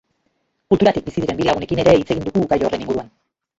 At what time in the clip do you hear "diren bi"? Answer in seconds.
1.27-1.47